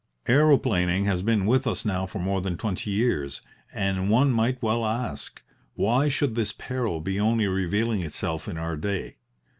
[0.25, 4.83] "Aeroplaning has been with us now for more than twenty years, and one might well
[4.83, 5.43] ask:
[5.75, 9.17] Why should this peril be only revealing itself in our day?